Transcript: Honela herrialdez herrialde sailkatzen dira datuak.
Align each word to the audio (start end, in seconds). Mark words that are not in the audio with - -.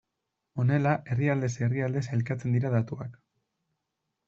Honela 0.63 0.93
herrialdez 1.15 1.51
herrialde 1.67 2.03
sailkatzen 2.07 2.59
dira 2.59 2.75
datuak. 2.79 3.23